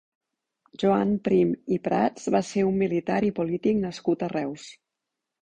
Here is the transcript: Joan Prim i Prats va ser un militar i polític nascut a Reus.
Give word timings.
Joan 0.83 1.11
Prim 1.27 1.51
i 1.75 1.79
Prats 1.89 2.25
va 2.37 2.41
ser 2.49 2.65
un 2.71 2.81
militar 2.85 3.19
i 3.29 3.31
polític 3.41 3.79
nascut 3.85 4.27
a 4.27 4.33
Reus. 4.35 4.67